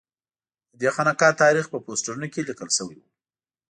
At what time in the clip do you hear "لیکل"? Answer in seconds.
2.49-2.69